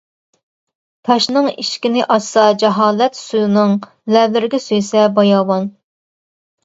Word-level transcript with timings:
تاشنىڭ 1.09 1.49
ئىشىكىنى 1.63 2.07
ئاچسا 2.15 2.45
جاھالەت 2.65 3.19
سۇنىڭ 3.21 3.77
لەۋلىرىگە 4.17 4.63
سۆيسە 4.65 5.05
باياۋان. 5.21 5.73